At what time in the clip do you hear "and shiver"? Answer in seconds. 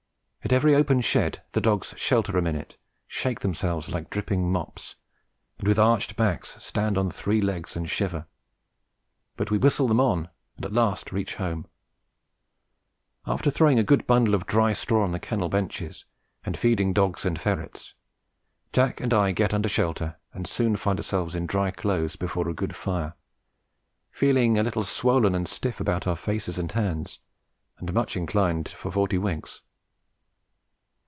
7.77-8.25